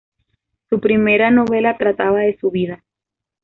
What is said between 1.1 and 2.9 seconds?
novela trataba de su vida.